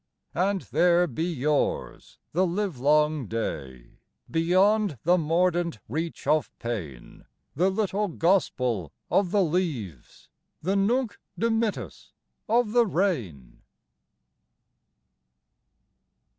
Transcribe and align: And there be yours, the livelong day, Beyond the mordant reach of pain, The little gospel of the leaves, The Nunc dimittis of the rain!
And 0.33 0.61
there 0.71 1.05
be 1.05 1.25
yours, 1.25 2.17
the 2.31 2.47
livelong 2.47 3.27
day, 3.27 3.99
Beyond 4.31 4.97
the 5.03 5.15
mordant 5.19 5.77
reach 5.87 6.25
of 6.25 6.49
pain, 6.57 7.25
The 7.55 7.69
little 7.69 8.07
gospel 8.07 8.91
of 9.11 9.29
the 9.29 9.43
leaves, 9.43 10.27
The 10.59 10.75
Nunc 10.75 11.19
dimittis 11.37 12.13
of 12.49 12.71
the 12.71 12.87
rain! 12.87 13.61